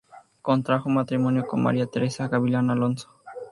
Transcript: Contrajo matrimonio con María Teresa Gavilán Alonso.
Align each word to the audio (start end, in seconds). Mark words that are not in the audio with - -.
Contrajo 0.41 0.89
matrimonio 0.89 1.45
con 1.45 1.61
María 1.61 1.85
Teresa 1.85 2.27
Gavilán 2.27 2.71
Alonso. 2.71 3.11